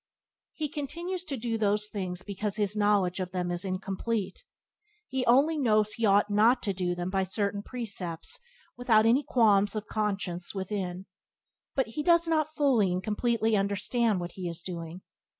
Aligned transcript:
He 0.53 0.67
continues 0.67 1.23
to 1.25 1.37
do 1.37 1.59
those 1.59 1.87
things 1.87 2.23
because 2.23 2.55
his 2.55 2.75
knowledge 2.75 3.19
of 3.19 3.29
them 3.29 3.51
is 3.51 3.63
incomplete. 3.63 4.43
He 5.07 5.23
only 5.27 5.59
knows 5.59 5.93
he 5.93 6.07
ought 6.07 6.27
not 6.27 6.63
to 6.63 6.73
do 6.73 6.95
them 6.95 7.11
by 7.11 7.21
certain 7.21 7.61
precepts 7.61 8.39
without 8.75 9.05
any 9.05 9.21
qualms 9.21 9.75
of 9.75 9.85
conscience 9.85 10.55
within, 10.55 11.05
but 11.75 11.85
he 11.89 12.01
does 12.01 12.27
not 12.27 12.51
fully 12.55 12.91
and 12.91 13.03
completely 13.03 13.55
understand 13.55 14.19
what 14.19 14.31
he 14.31 14.49
is 14.49 14.63
doing. 14.63 15.01